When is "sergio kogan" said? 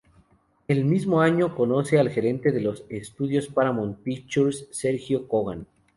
4.71-5.67